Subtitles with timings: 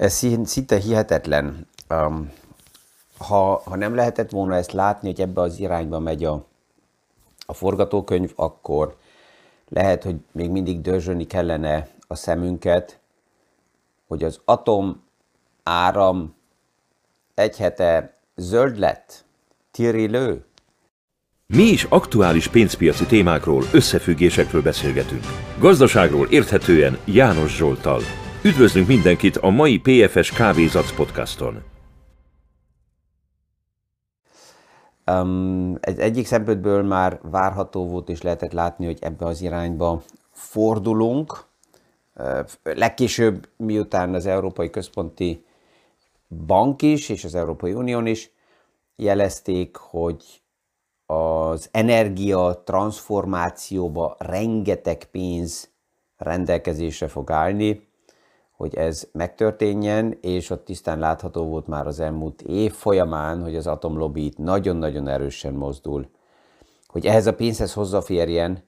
[0.00, 1.66] Ez szinte hihetetlen.
[3.18, 6.46] Ha, ha nem lehetett volna ezt látni, hogy ebbe az irányba megy a,
[7.46, 8.96] a forgatókönyv, akkor
[9.68, 12.98] lehet, hogy még mindig dörzsölni kellene a szemünket,
[14.06, 15.02] hogy az atom
[15.62, 16.34] áram
[17.34, 19.24] egy hete zöld lett,
[19.78, 20.44] lő.
[21.46, 25.24] Mi is aktuális pénzpiaci témákról, összefüggésekről beszélgetünk.
[25.58, 28.00] Gazdaságról érthetően János Zsoltal.
[28.44, 31.62] Üdvözlünk mindenkit a mai PFS Kávézac podcaston.
[35.06, 41.44] Um, egy, egyik szempontból már várható volt és lehetett látni, hogy ebbe az irányba fordulunk.
[42.16, 45.44] Uh, legkésőbb, miután az Európai Központi
[46.46, 48.30] Bank is és az Európai Unión is
[48.96, 50.24] jelezték, hogy
[51.06, 55.70] az energia transformációba rengeteg pénz
[56.16, 57.88] rendelkezésre fog állni,
[58.60, 63.66] hogy ez megtörténjen, és ott tisztán látható volt már az elmúlt év folyamán, hogy az
[63.66, 66.10] atomlobby itt nagyon-nagyon erősen mozdul,
[66.86, 68.62] hogy ehhez a pénzhez hozzáférjen,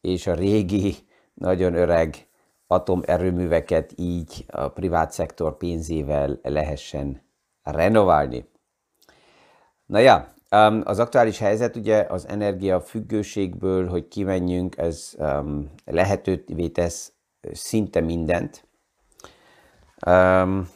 [0.00, 0.94] és a régi,
[1.34, 2.26] nagyon öreg
[2.66, 7.22] atomerőműveket így a privát szektor pénzével lehessen
[7.62, 8.48] renoválni.
[9.86, 17.12] Na ja, Um, az aktuális helyzet ugye az energiafüggőségből, hogy kimenjünk, ez um, lehetővé tesz
[17.52, 18.67] szinte mindent.
[20.06, 20.68] Um,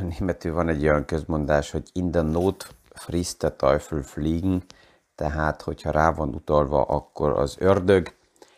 [0.18, 4.62] németül van egy olyan közmondás, hogy in the not frisst Teufel fliegen,
[5.14, 8.14] tehát hogyha rá van utalva, akkor az ördög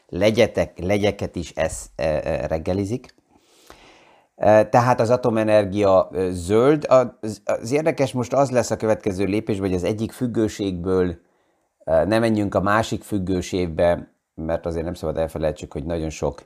[0.09, 3.17] legyetek, legyeket is ez e, e, reggelizik.
[4.71, 6.87] Tehát az atomenergia zöld.
[7.45, 11.17] Az érdekes most az lesz a következő lépés, hogy az egyik függőségből
[11.85, 16.43] ne menjünk a másik függőségbe, mert azért nem szabad elfelejtsük, hogy nagyon sok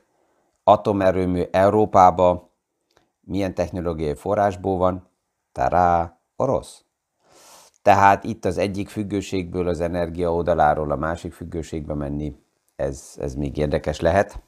[0.63, 2.52] atomerőmű Európába
[3.25, 5.09] milyen technológiai forrásból van?
[5.51, 6.83] Tará, orosz.
[7.81, 12.35] Tehát itt az egyik függőségből az energia oldaláról a másik függőségbe menni,
[12.75, 14.41] ez, ez még érdekes lehet.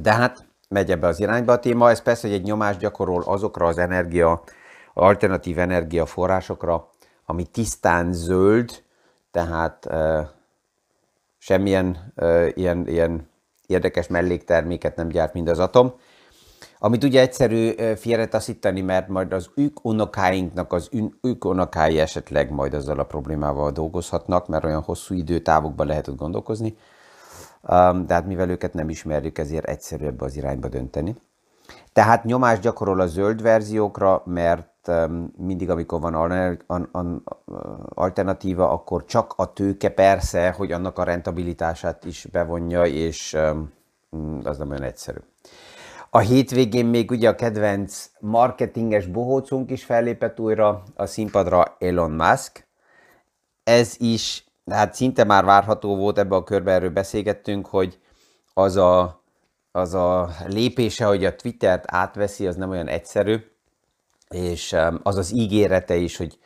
[0.00, 1.90] De hát megy ebbe az irányba a téma.
[1.90, 4.42] Ez persze, hogy egy nyomást gyakorol azokra az energia,
[4.94, 6.88] alternatív energiaforrásokra,
[7.26, 8.84] ami tisztán zöld,
[9.30, 10.30] tehát e,
[11.38, 13.28] semmilyen e, ilyen, ilyen
[13.66, 15.94] érdekes mellékterméket nem gyárt, mint az atom.
[16.78, 20.88] Amit ugye egyszerű félretaszítani, mert majd az ők unokáinknak az
[21.22, 26.76] ők unokái esetleg majd azzal a problémával dolgozhatnak, mert olyan hosszú időtávokban lehet ott gondolkozni
[28.06, 31.16] de hát mivel őket nem ismerjük, ezért egyszerűbb az irányba dönteni.
[31.92, 34.90] Tehát nyomást gyakorol a zöld verziókra, mert
[35.36, 36.14] mindig, amikor van
[37.94, 43.36] alternatíva, akkor csak a tőke persze, hogy annak a rentabilitását is bevonja, és
[44.16, 45.18] mm, az nem olyan egyszerű.
[46.10, 52.68] A hétvégén még ugye a kedvenc marketinges bohócunk is fellépett újra a színpadra Elon Musk.
[53.64, 57.98] Ez is hát szinte már várható volt, ebbe a körbe erről beszélgettünk, hogy
[58.54, 59.22] az a,
[59.72, 63.36] az a lépése, hogy a Twittert átveszi, az nem olyan egyszerű,
[64.28, 66.38] és az az ígérete is, hogy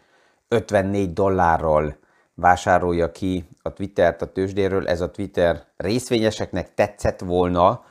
[0.49, 1.99] 54 dollárral
[2.35, 7.85] vásárolja ki a Twittert a tőzsdéről, ez a Twitter részvényeseknek tetszett volna,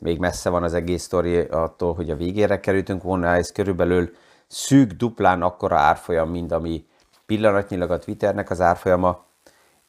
[0.00, 4.10] még messze van az egész sztori attól, hogy a végére kerültünk volna, ez körülbelül
[4.46, 6.86] szűk duplán akkora árfolyam, mint ami
[7.26, 9.24] pillanatnyilag a Twitternek az árfolyama,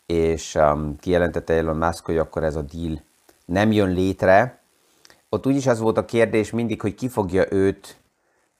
[0.05, 3.01] és um, kijelentette Elon Musk, hogy akkor ez a deal
[3.45, 4.59] nem jön létre.
[5.29, 7.97] Ott úgyis az volt a kérdés mindig, hogy ki fogja őt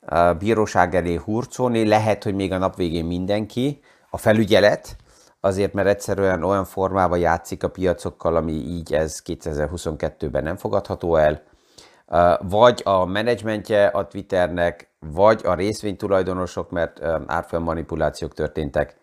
[0.05, 4.95] a bíróság elé hurcolni, lehet, hogy még a nap végén mindenki, a felügyelet,
[5.39, 11.41] azért, mert egyszerűen olyan formában játszik a piacokkal, ami így ez 2022-ben nem fogadható el,
[12.39, 18.97] vagy a menedzsmentje a Twitternek, vagy a részvénytulajdonosok, mert árfolyam manipulációk történtek,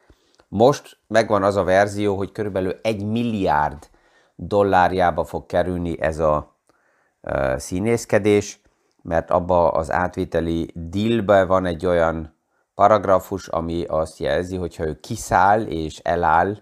[0.49, 3.89] most megvan az a verzió, hogy körülbelül egy milliárd
[4.35, 6.57] dollárjába fog kerülni ez a
[7.57, 8.61] színészkedés,
[9.03, 12.36] mert abba az átvételi dealbe van egy olyan
[12.77, 16.57] paragrafus, ami azt jelzi, hogyha ő kiszáll és eláll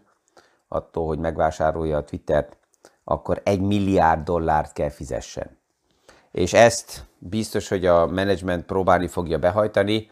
[0.69, 2.57] attól, hogy megvásárolja a Twittert,
[3.05, 5.59] akkor egy milliárd dollárt kell fizessen.
[6.31, 10.11] És ezt biztos, hogy a menedzsment próbálni fogja behajtani.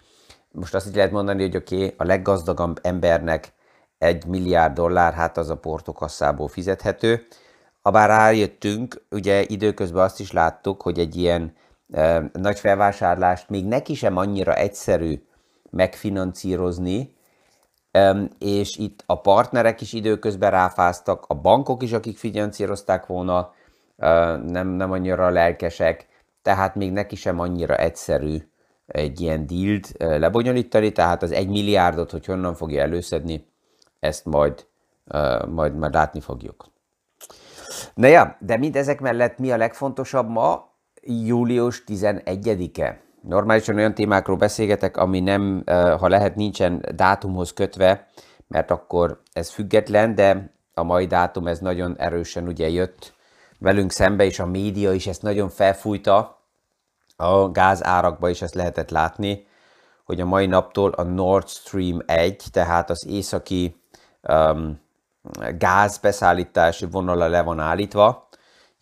[0.51, 3.53] Most azt így lehet mondani, hogy oké, okay, a leggazdagabb embernek
[3.99, 7.27] egy milliárd dollár, hát az a portokasszából fizethető.
[7.83, 11.55] Abár rájöttünk, ugye időközben azt is láttuk, hogy egy ilyen
[11.93, 15.23] e, nagy felvásárlást még neki sem annyira egyszerű
[15.73, 17.15] megfinancírozni,
[17.91, 23.53] e, és itt a partnerek is időközben ráfáztak, a bankok is, akik finanszírozták volna,
[24.47, 26.07] nem, nem annyira lelkesek,
[26.43, 28.37] tehát még neki sem annyira egyszerű
[28.87, 33.47] egy ilyen dílt lebonyolítani, tehát az egy milliárdot, hogy honnan fogja előszedni,
[34.01, 34.67] ezt majd,
[35.49, 36.67] majd, majd látni fogjuk.
[37.95, 40.71] Na ja, de mindezek mellett mi a legfontosabb ma?
[41.03, 43.01] Július 11-e.
[43.23, 45.63] Normálisan olyan témákról beszélgetek, ami nem,
[45.99, 48.07] ha lehet, nincsen dátumhoz kötve,
[48.49, 53.15] mert akkor ez független, de a mai dátum ez nagyon erősen ugye jött
[53.59, 56.41] velünk szembe, és a média is ezt nagyon felfújta,
[57.17, 59.47] a gázárakba is ezt lehetett látni,
[60.05, 63.83] hogy a mai naptól a Nord Stream 1, tehát az északi
[64.29, 64.81] um,
[65.59, 68.29] gázbeszállítási vonala le van állítva.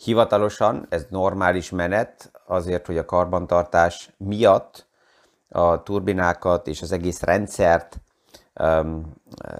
[0.04, 4.86] Hivatalosan ez normális menet, azért, hogy a karbantartás miatt
[5.48, 8.00] a turbinákat és az egész rendszert
[8.60, 9.14] um,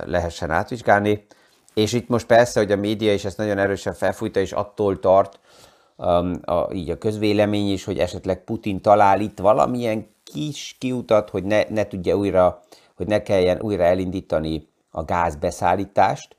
[0.05, 1.27] lehessen átvizsgálni.
[1.75, 5.41] És itt most persze, hogy a média is ezt nagyon erősen felfújta, és attól tart,
[5.97, 11.45] um, a, így a közvélemény is, hogy esetleg Putin talál itt valamilyen kis kiutat, hogy
[11.45, 12.61] ne, ne tudja újra,
[12.97, 16.37] hogy ne kelljen újra elindítani a gázbeszállítást.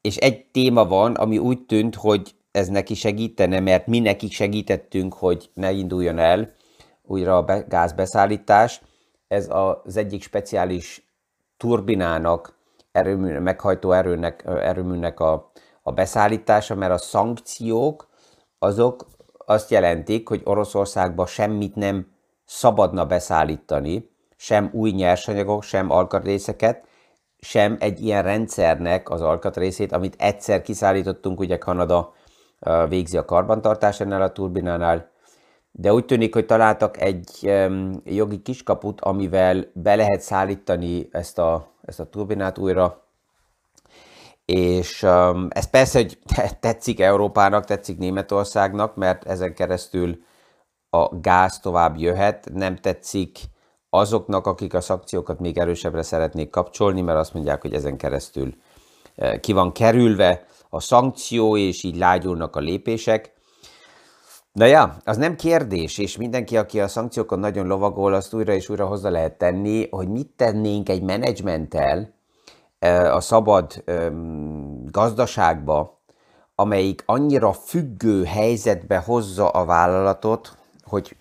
[0.00, 5.14] És egy téma van, ami úgy tűnt, hogy ez neki segítene, mert mi nekik segítettünk,
[5.14, 6.52] hogy ne induljon el
[7.02, 8.80] újra a gázbeszállítás.
[9.28, 9.48] Ez
[9.84, 11.14] az egyik speciális
[11.56, 12.58] turbinának,
[12.92, 15.50] erőmű, meghajtó erőnek, erőműnek a,
[15.82, 18.08] a beszállítása, mert a szankciók
[18.58, 19.06] azok
[19.46, 22.06] azt jelentik, hogy Oroszországba semmit nem
[22.44, 26.86] szabadna beszállítani, sem új nyersanyagok, sem alkatrészeket,
[27.38, 32.12] sem egy ilyen rendszernek az alkatrészét, amit egyszer kiszállítottunk, ugye Kanada
[32.88, 35.10] végzi a karbantartás ennél a turbinánál,
[35.70, 37.52] de úgy tűnik, hogy találtak egy
[38.04, 43.02] jogi kiskaput, amivel be lehet szállítani ezt a, ezt a turbinát újra,
[44.44, 45.02] és
[45.48, 46.18] ez persze, hogy
[46.60, 50.24] tetszik Európának, tetszik Németországnak, mert ezen keresztül
[50.90, 53.38] a gáz tovább jöhet, nem tetszik
[53.90, 58.54] azoknak, akik a szakciókat még erősebbre szeretnék kapcsolni, mert azt mondják, hogy ezen keresztül
[59.40, 63.32] ki van kerülve a szankció, és így lágyulnak a lépések.
[64.52, 68.68] De ja, az nem kérdés, és mindenki, aki a szankciókon nagyon lovagol, azt újra és
[68.68, 72.14] újra hozzá lehet tenni, hogy mit tennénk egy menedzsmenttel
[73.12, 73.84] a szabad
[74.90, 76.02] gazdaságba,
[76.54, 81.16] amelyik annyira függő helyzetbe hozza a vállalatot, hogy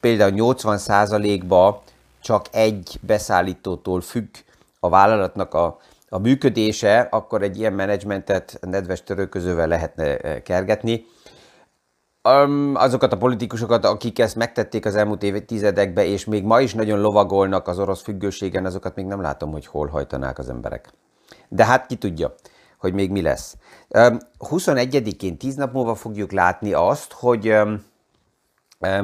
[0.00, 1.82] például 80%-ba
[2.20, 4.34] csak egy beszállítótól függ
[4.80, 5.78] a vállalatnak a,
[6.16, 11.04] a működése, akkor egy ilyen menedzsmentet nedves törőközővel lehetne kergetni
[12.74, 17.68] azokat a politikusokat, akik ezt megtették az elmúlt évtizedekben, és még ma is nagyon lovagolnak
[17.68, 20.92] az orosz függőségen, azokat még nem látom, hogy hol hajtanák az emberek.
[21.48, 22.34] De hát ki tudja,
[22.78, 23.56] hogy még mi lesz.
[24.38, 27.54] 21-én, 10 nap múlva fogjuk látni azt, hogy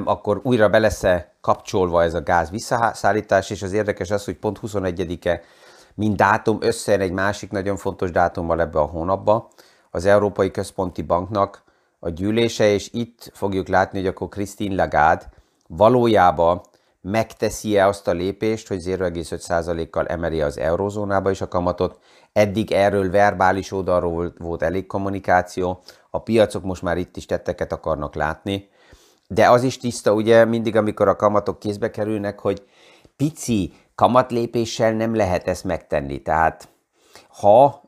[0.05, 4.37] akkor újra be lesz -e kapcsolva ez a gáz visszaszállítás, és az érdekes az, hogy
[4.37, 5.41] pont 21-e
[5.95, 9.49] mint dátum összejön egy másik nagyon fontos dátummal ebbe a hónapba,
[9.91, 11.63] az Európai Központi Banknak
[11.99, 15.29] a gyűlése, és itt fogjuk látni, hogy akkor Christine Lagarde
[15.67, 16.61] valójában
[17.01, 21.99] megteszi-e azt a lépést, hogy 0,5%-kal emeli az eurozónába is a kamatot.
[22.33, 28.15] Eddig erről verbális oldalról volt elég kommunikáció, a piacok most már itt is tetteket akarnak
[28.15, 28.69] látni,
[29.29, 32.67] de az is tiszta, ugye mindig, amikor a kamatok kézbe kerülnek, hogy
[33.17, 36.23] pici kamatlépéssel nem lehet ezt megtenni.
[36.23, 36.69] Tehát
[37.29, 37.83] ha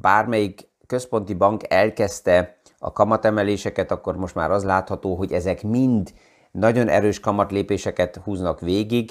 [0.00, 6.12] bármelyik központi bank elkezdte a kamatemeléseket, akkor most már az látható, hogy ezek mind
[6.50, 9.10] nagyon erős kamatlépéseket húznak végig,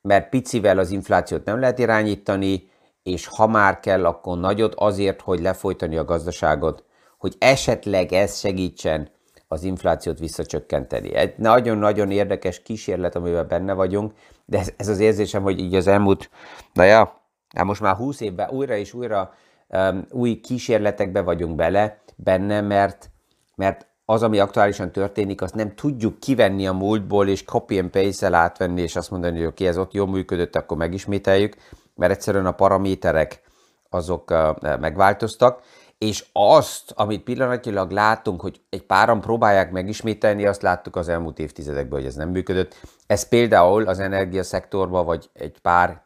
[0.00, 2.70] mert picivel az inflációt nem lehet irányítani,
[3.02, 6.84] és ha már kell, akkor nagyot azért, hogy lefolytani a gazdaságot,
[7.18, 9.10] hogy esetleg ez segítsen
[9.52, 11.14] az inflációt visszacsökkenteni.
[11.14, 14.12] Egy nagyon-nagyon érdekes kísérlet, amiben benne vagyunk,
[14.44, 16.30] de ez, ez az érzésem, hogy így az elmúlt,
[16.72, 17.20] na ja,
[17.54, 19.34] hát most már 20 évben újra és újra
[19.68, 23.10] um, új kísérletekbe vagyunk bele, benne, mert,
[23.56, 28.34] mert az, ami aktuálisan történik, azt nem tudjuk kivenni a múltból, és copy and paste-el
[28.34, 31.56] átvenni, és azt mondani, hogy oké, ez ott jól működött, akkor megismételjük,
[31.94, 33.42] mert egyszerűen a paraméterek
[33.88, 35.62] azok uh, megváltoztak,
[36.02, 41.98] és azt, amit pillanatilag látunk, hogy egy páran próbálják megismételni, azt láttuk az elmúlt évtizedekben,
[41.98, 42.74] hogy ez nem működött.
[43.06, 46.02] Ez például az energiaszektorban, vagy egy pár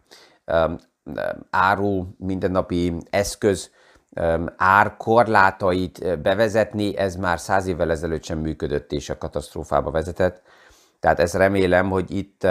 [0.46, 0.76] um,
[1.50, 3.70] áru, mindennapi eszköz
[4.56, 10.42] árkorlátait bevezetni, ez már száz évvel ezelőtt sem működött és a katasztrófába vezetett.
[11.00, 12.46] Tehát ezt remélem, hogy itt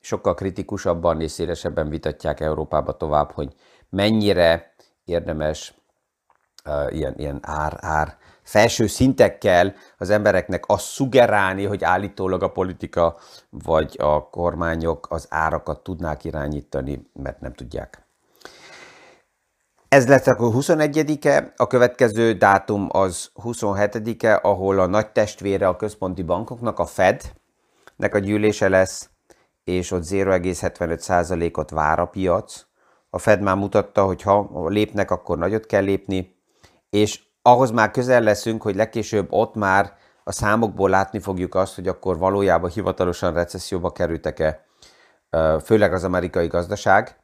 [0.00, 3.54] sokkal kritikusabban és szélesebben vitatják Európába tovább, hogy
[3.90, 4.74] mennyire
[5.04, 5.74] érdemes
[6.90, 13.16] ilyen, ilyen ár, ár felső szintekkel az embereknek azt szugerálni, hogy állítólag a politika
[13.50, 18.02] vagy a kormányok az árakat tudnák irányítani, mert nem tudják.
[19.88, 26.22] Ez lett akkor 21-e, a következő dátum az 27-e, ahol a nagy testvére a központi
[26.22, 27.22] bankoknak, a Fed,
[27.96, 29.08] nek a gyűlése lesz,
[29.64, 32.66] és ott 0,75%-ot vár a piac.
[33.10, 36.33] A Fed már mutatta, hogy ha lépnek, akkor nagyot kell lépni,
[36.94, 41.88] és ahhoz már közel leszünk, hogy legkésőbb ott már a számokból látni fogjuk azt, hogy
[41.88, 44.64] akkor valójában hivatalosan recesszióba kerültek-e,
[45.64, 47.16] főleg az amerikai gazdaság.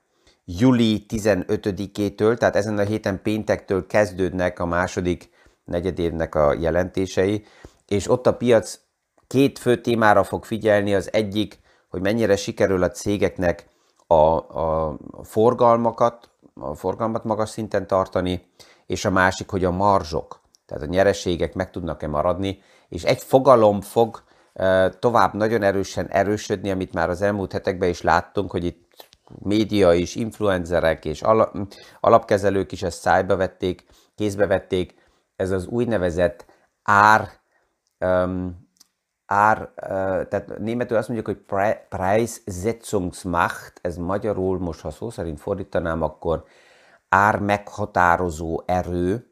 [0.45, 5.31] Júli 15-től, tehát ezen a héten péntektől kezdődnek a második
[5.65, 7.45] negyedévnek a jelentései,
[7.87, 8.79] és ott a piac
[9.27, 10.95] két fő témára fog figyelni.
[10.95, 13.69] Az egyik, hogy mennyire sikerül a cégeknek
[14.07, 18.49] a, a forgalmakat, a forgalmat magas szinten tartani,
[18.91, 23.81] és a másik, hogy a marzsok, tehát a nyereségek meg tudnak-e maradni, és egy fogalom
[23.81, 24.23] fog
[24.99, 30.15] tovább nagyon erősen erősödni, amit már az elmúlt hetekben is láttunk, hogy itt média is,
[30.15, 31.23] influencerek és
[32.01, 34.95] alapkezelők is ezt szájba vették, kézbe vették,
[35.37, 36.47] ez az úgynevezett
[36.83, 37.29] ár,
[37.99, 38.69] um,
[39.27, 39.69] ár, uh,
[40.29, 46.45] tehát németül azt mondjuk, hogy Preissetzungsmacht, ez magyarul most, ha szó szerint fordítanám, akkor
[47.11, 49.31] ár meghatározó erő,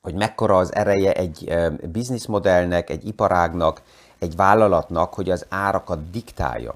[0.00, 1.54] hogy mekkora az ereje egy
[1.90, 3.82] bizniszmodellnek, egy iparágnak,
[4.18, 6.74] egy vállalatnak, hogy az árakat diktálja.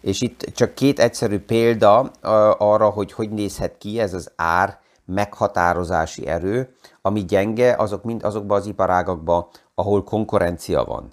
[0.00, 2.10] És itt csak két egyszerű példa
[2.58, 8.58] arra, hogy hogy nézhet ki ez az ár meghatározási erő, ami gyenge, azok mind azokban
[8.58, 11.12] az iparágakban, ahol konkurencia van.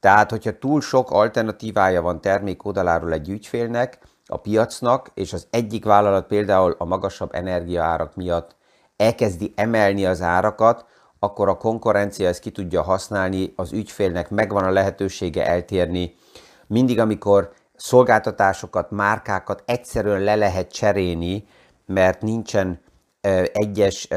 [0.00, 3.98] Tehát, hogyha túl sok alternatívája van termék oldaláról egy ügyfélnek,
[4.30, 8.56] a piacnak, és az egyik vállalat például a magasabb energiaárak miatt
[8.96, 10.84] elkezdi emelni az árakat,
[11.18, 16.14] akkor a konkurencia ezt ki tudja használni, az ügyfélnek megvan a lehetősége eltérni.
[16.66, 21.46] Mindig, amikor szolgáltatásokat, márkákat egyszerűen le lehet cserélni,
[21.86, 22.80] mert nincsen
[23.52, 24.08] egyes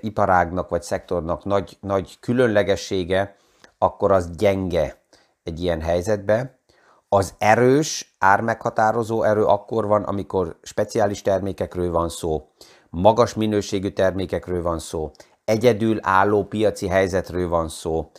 [0.00, 3.36] iparágnak vagy szektornak nagy, nagy különlegessége,
[3.78, 5.02] akkor az gyenge
[5.42, 6.58] egy ilyen helyzetbe.
[7.14, 12.48] Az erős ármeghatározó erő akkor van, amikor speciális termékekről van szó,
[12.90, 15.10] magas minőségű termékekről van szó,
[15.44, 18.10] egyedül álló piaci helyzetről van szó,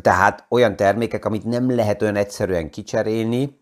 [0.00, 3.60] tehát olyan termékek, amit nem lehet olyan egyszerűen kicserélni,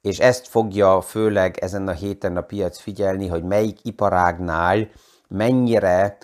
[0.00, 4.88] és ezt fogja főleg ezen a héten a piac figyelni, hogy melyik iparágnál
[5.28, 6.16] mennyire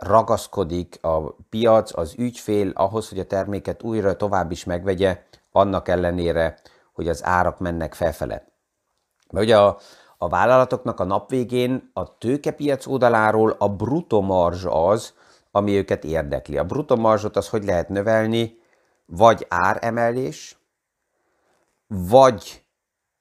[0.00, 5.22] ragaszkodik a piac, az ügyfél ahhoz, hogy a terméket újra tovább is megvegye,
[5.52, 6.58] annak ellenére,
[6.96, 8.44] hogy az árak mennek felfele.
[9.30, 9.78] Mert ugye a,
[10.18, 15.14] a vállalatoknak a nap végén a tőkepiac oldaláról a brutto marzs az,
[15.50, 16.58] ami őket érdekli.
[16.58, 18.58] A brutto marzsot az hogy lehet növelni?
[19.06, 20.58] Vagy áremelés,
[21.86, 22.64] vagy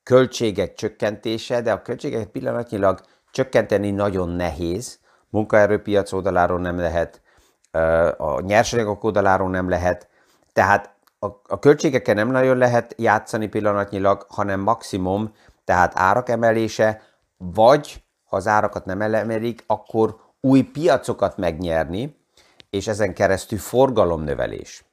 [0.04, 3.02] költségek csökkentése, de a költségeket pillanatnyilag
[3.32, 5.00] csökkenteni nagyon nehéz.
[5.30, 7.22] Munkaerőpiac oldaláról nem lehet,
[8.18, 10.10] a nyersanyagok oldaláról nem lehet,
[10.54, 10.95] tehát
[11.26, 17.02] a, a költségekkel nem nagyon lehet játszani pillanatnyilag, hanem maximum, tehát árak emelése,
[17.38, 22.16] vagy ha az árakat nem emelik, akkor új piacokat megnyerni,
[22.70, 24.86] és ezen keresztül forgalomnövelés.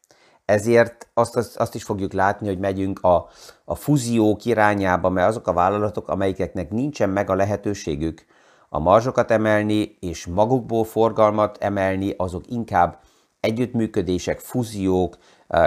[0.44, 3.28] Ezért azt, azt, azt is fogjuk látni, hogy megyünk a,
[3.64, 8.24] a fúziók irányába, mert azok a vállalatok, amelyikeknek nincsen meg a lehetőségük
[8.68, 12.98] a marzsokat emelni, és magukból forgalmat emelni, azok inkább
[13.42, 15.16] együttműködések, fúziók,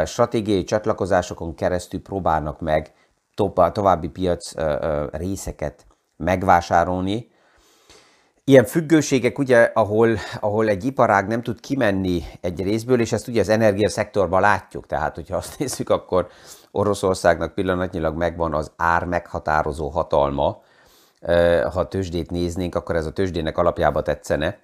[0.06, 2.94] stratégiai csatlakozásokon keresztül próbálnak meg
[3.72, 4.52] további piac
[5.12, 5.86] részeket
[6.18, 7.34] megvásárolni.
[8.44, 13.40] Ilyen függőségek, ugye, ahol, ahol egy iparág nem tud kimenni egy részből, és ezt ugye
[13.40, 16.28] az energiaszektorban látjuk, tehát hogyha azt nézzük, akkor
[16.72, 20.62] Oroszországnak pillanatnyilag megvan az ár meghatározó hatalma,
[21.74, 24.60] ha tőzsdét néznénk, akkor ez a tőzsdének alapjába tetszene,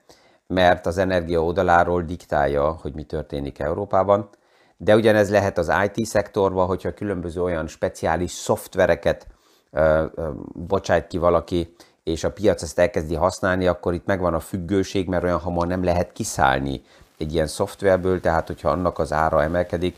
[0.51, 4.29] mert az energia oldaláról diktálja, hogy mi történik Európában.
[4.77, 9.27] De ugyanez lehet az IT szektorban, hogyha különböző olyan speciális szoftvereket
[9.71, 14.39] ö, ö, bocsájt ki valaki, és a piac ezt elkezdi használni, akkor itt megvan a
[14.39, 16.81] függőség, mert olyan hamar nem lehet kiszállni
[17.17, 19.95] egy ilyen szoftverből, tehát hogyha annak az ára emelkedik,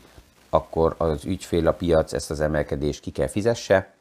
[0.50, 3.94] akkor az ügyfél, a piac ezt az emelkedést ki kell fizesse.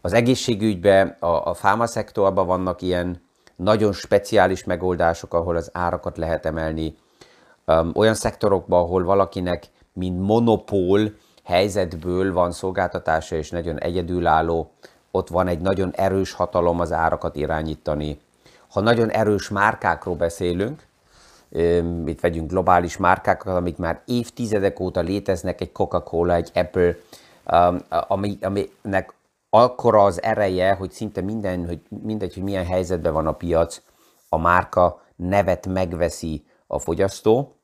[0.00, 3.23] Az egészségügyben, a, a fáma szektorban vannak ilyen
[3.56, 6.96] nagyon speciális megoldások, ahol az árakat lehet emelni.
[7.94, 11.00] Olyan szektorokban, ahol valakinek mint monopól
[11.44, 14.70] helyzetből van szolgáltatása és nagyon egyedülálló,
[15.10, 18.20] ott van egy nagyon erős hatalom az árakat irányítani.
[18.68, 20.86] Ha nagyon erős márkákról beszélünk,
[22.06, 26.96] itt vegyünk globális márkákat, amik már évtizedek óta léteznek, egy Coca-Cola, egy Apple,
[27.88, 29.12] ami, aminek
[29.54, 33.82] akkora az ereje, hogy szinte minden, hogy mindegy, hogy milyen helyzetben van a piac,
[34.28, 37.56] a márka nevet megveszi a fogyasztó.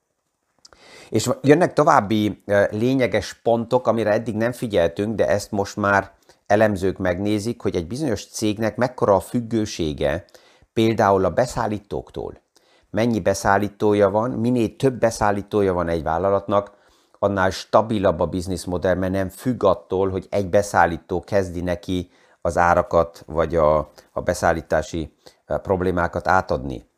[1.09, 6.12] És jönnek további lényeges pontok, amire eddig nem figyeltünk, de ezt most már
[6.47, 10.25] elemzők megnézik, hogy egy bizonyos cégnek mekkora a függősége
[10.73, 12.42] például a beszállítóktól.
[12.90, 16.78] Mennyi beszállítója van, minél több beszállítója van egy vállalatnak,
[17.23, 22.11] annál stabilabb a bizniszmodell, mert nem függ attól, hogy egy beszállító kezdi neki
[22.41, 23.79] az árakat vagy a,
[24.12, 25.15] a beszállítási
[25.47, 26.89] problémákat átadni.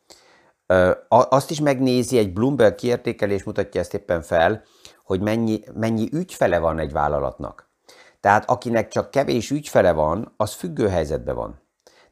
[1.08, 4.62] Azt is megnézi, egy Bloomberg kiértékelés mutatja ezt éppen fel,
[5.04, 7.70] hogy mennyi, mennyi ügyfele van egy vállalatnak.
[8.20, 11.60] Tehát akinek csak kevés ügyfele van, az függő helyzetben van.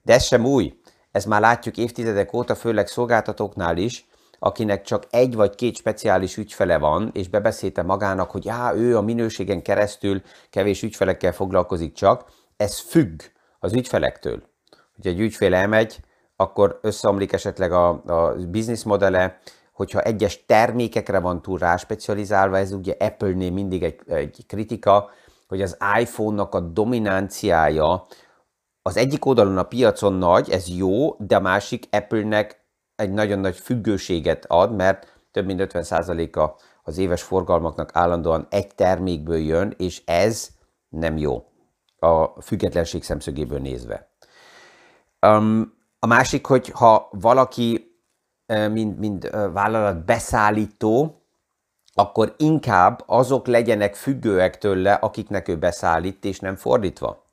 [0.02, 0.81] De ez sem új.
[1.11, 4.09] Ezt már látjuk évtizedek óta, főleg szolgáltatóknál is,
[4.42, 9.00] akinek csak egy vagy két speciális ügyfele van, és bebeszélte magának, hogy á, ő a
[9.00, 12.25] minőségen keresztül kevés ügyfelekkel foglalkozik csak,
[12.56, 13.20] ez függ
[13.59, 14.42] az ügyfelektől.
[14.94, 16.00] Hogyha egy ügyfél elmegy,
[16.37, 19.38] akkor összeomlik esetleg a, a business modele,
[19.73, 25.11] hogyha egyes termékekre van túl rá specializálva, ez ugye Apple-nél mindig egy, egy kritika,
[25.49, 28.06] hogy az iPhone-nak a dominanciája
[28.82, 32.60] az egyik oldalon a piacon nagy, ez jó, de a másik Apple-nek
[33.00, 39.38] egy nagyon nagy függőséget ad, mert több mint 50%-a az éves forgalmaknak állandóan egy termékből
[39.38, 40.49] jön, és ez
[40.88, 41.45] nem jó
[41.99, 44.09] a függetlenség szemszögéből nézve.
[45.26, 47.95] Um, a másik, hogy ha valaki,
[48.47, 51.23] mint, mint vállalat beszállító,
[51.95, 57.29] akkor inkább azok legyenek függőek tőle, akiknek ő beszállít, és nem fordítva.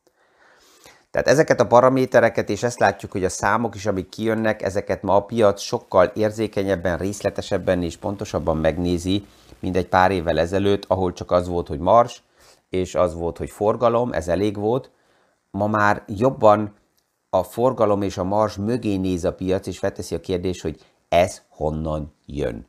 [1.18, 5.16] Tehát ezeket a paramétereket, és ezt látjuk, hogy a számok is, amik kijönnek, ezeket ma
[5.16, 9.26] a piac sokkal érzékenyebben, részletesebben és pontosabban megnézi,
[9.60, 12.24] mint egy pár évvel ezelőtt, ahol csak az volt, hogy mars,
[12.70, 14.92] és az volt, hogy forgalom, ez elég volt.
[15.52, 16.74] Ma már jobban
[17.30, 21.42] a forgalom és a mars mögé néz a piac, és felteszi a kérdés, hogy ez
[21.50, 22.68] honnan jön.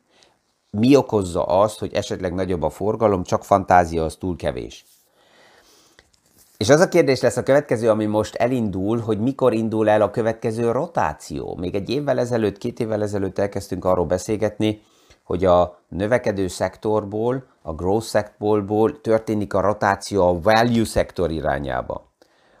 [0.71, 4.85] Mi okozza azt, hogy esetleg nagyobb a forgalom, csak fantázia az túl kevés.
[6.59, 10.11] És az a kérdés lesz a következő, ami most elindul, hogy mikor indul el a
[10.11, 11.55] következő rotáció.
[11.55, 14.81] Még egy évvel ezelőtt, két évvel ezelőtt elkezdtünk arról beszélgetni,
[15.23, 22.05] hogy a növekedő szektorból, a growth szektorból történik a rotáció a value szektor irányába.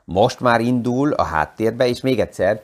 [0.05, 2.61] Most már indul a háttérbe, és még egyszer,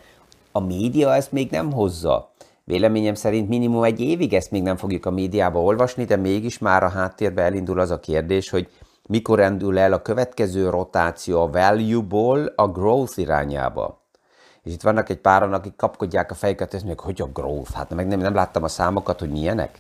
[0.52, 2.32] a média ezt még nem hozza.
[2.64, 6.84] Véleményem szerint minimum egy évig ezt még nem fogjuk a médiába olvasni, de mégis már
[6.84, 8.70] a háttérbe elindul az a kérdés, hogy
[9.08, 14.04] mikor indul el a következő rotáció a value-ból a growth irányába.
[14.64, 17.94] És itt vannak egy páran, akik kapkodják a fejüket, és mondják, hogy a growth, hát
[17.94, 19.80] meg nem, nem láttam a számokat, hogy milyenek.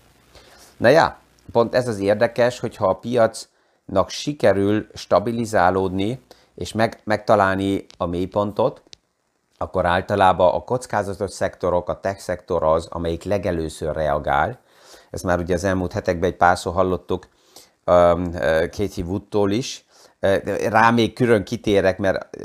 [0.77, 1.17] Na ja,
[1.51, 6.23] pont ez az érdekes, hogyha a piacnak sikerül stabilizálódni,
[6.55, 8.83] és meg, megtalálni a mélypontot,
[9.57, 14.59] akkor általában a kockázatos szektorok, a tech szektor az, amelyik legelőször reagál.
[15.09, 17.27] Ezt már ugye az elmúlt hetekben egy párszor hallottuk
[17.85, 18.31] um,
[18.71, 19.85] Katie Woodtól is.
[20.69, 22.37] Rá még külön kitérek, mert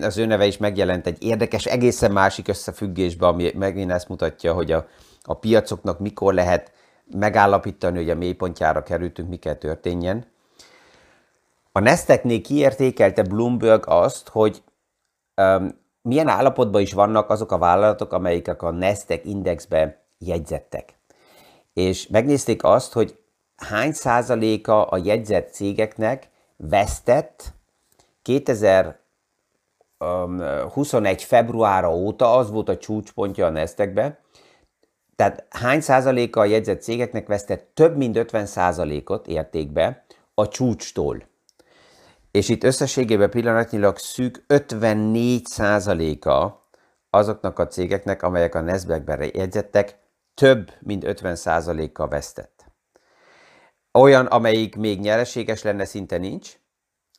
[0.00, 4.72] az ő neve is megjelent egy érdekes, egészen másik összefüggésbe, ami megint ezt mutatja, hogy
[4.72, 4.86] a,
[5.22, 6.72] a piacoknak mikor lehet
[7.10, 10.26] megállapítani, hogy a mélypontjára kerültünk, mi kell történjen.
[11.72, 14.62] A Nesteknél kiértékelte Bloomberg azt, hogy
[15.36, 15.68] um,
[16.02, 20.98] milyen állapotban is vannak azok a vállalatok, amelyek a Nestek indexbe jegyzettek.
[21.72, 23.17] És megnézték azt, hogy
[23.58, 27.52] hány százaléka a jegyzett cégeknek vesztett
[28.22, 34.20] 2021 februára óta, az volt a csúcspontja a Nestekbe,
[35.16, 41.22] tehát hány százaléka a jegyzett cégeknek vesztett több mint 50 százalékot értékbe a csúcstól.
[42.30, 46.66] És itt összességében pillanatnyilag szűk 54%-a
[47.10, 49.98] azoknak a cégeknek, amelyek a Nasdaq-ben jegyzettek,
[50.34, 52.57] több mint 50%-kal vesztett.
[54.00, 56.52] Olyan, amelyik még nyereséges lenne, szinte nincs,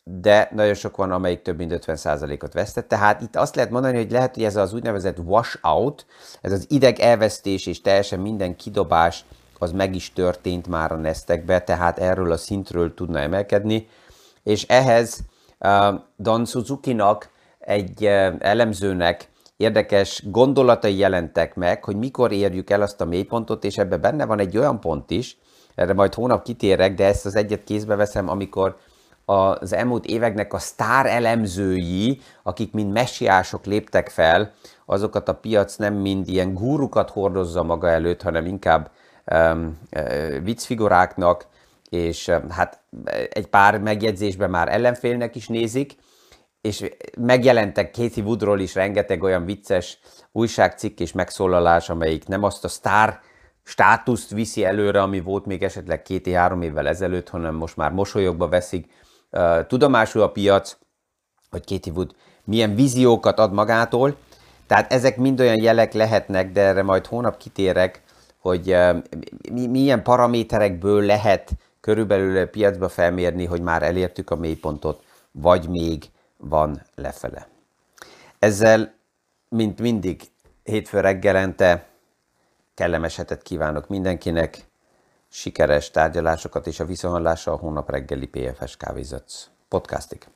[0.03, 2.87] de nagyon sok van, amelyik több mint 50%-ot vesztett.
[2.87, 6.05] Tehát itt azt lehet mondani, hogy lehet, hogy ez az úgynevezett washout,
[6.41, 9.25] ez az ideg elvesztés és teljesen minden kidobás,
[9.59, 13.87] az meg is történt már a Nestekbe, tehát erről a szintről tudna emelkedni
[14.43, 15.19] és ehhez
[15.59, 23.01] uh, Don Suzuki-nak, egy uh, elemzőnek érdekes gondolatai jelentek meg, hogy mikor érjük el azt
[23.01, 25.37] a mélypontot, és ebben benne van egy olyan pont is,
[25.79, 28.77] erre majd hónap kitérek, de ezt az egyet kézbe veszem, amikor
[29.25, 34.53] az elmúlt éveknek a sztár elemzői, akik mind messiások léptek fel,
[34.85, 38.91] azokat a piac nem mind ilyen gúrukat hordozza maga előtt, hanem inkább
[40.43, 41.47] viccfiguráknak,
[41.89, 42.81] és hát
[43.29, 45.95] egy pár megjegyzésben már ellenfélnek is nézik,
[46.61, 49.99] és megjelentek Katie Woodról is rengeteg olyan vicces
[50.31, 53.19] újságcikk és megszólalás, amelyik nem azt a sztár
[53.69, 58.91] státuszt viszi előre, ami volt még esetleg két-három évvel ezelőtt, hanem most már mosolyogba veszik
[59.67, 60.77] tudomásul a piac,
[61.49, 64.15] hogy Katie Wood milyen víziókat ad magától.
[64.67, 68.01] Tehát ezek mind olyan jelek lehetnek, de erre majd hónap kitérek,
[68.37, 68.77] hogy
[69.51, 71.51] milyen paraméterekből lehet
[71.81, 76.03] körülbelül a piacba felmérni, hogy már elértük a mélypontot, vagy még
[76.37, 77.47] van lefele.
[78.39, 78.93] Ezzel,
[79.49, 80.21] mint mindig,
[80.63, 81.88] hétfő reggelente
[82.79, 84.57] kellemes hetet kívánok mindenkinek,
[85.29, 90.27] sikeres tárgyalásokat és a viszonhallásra a hónap reggeli PFS Kávézatsz podcastig.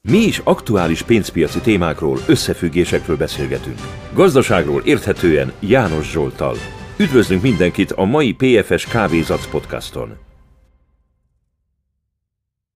[0.00, 3.78] Mi is aktuális pénzpiaci témákról, összefüggésekről beszélgetünk.
[4.14, 6.56] Gazdaságról érthetően János Zsoltal.
[6.98, 10.27] Üdvözlünk mindenkit a mai PFS Kávézatsz podcaston!